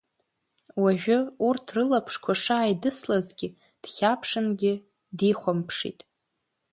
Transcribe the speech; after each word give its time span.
Уажәы, 0.81 1.19
урҭ 1.47 1.65
рылаԥшқәа 1.75 2.33
шааидыслазгьы, 2.41 3.49
дхьаԥшынгьы 3.83 4.73
дихәамԥшит. 5.17 5.99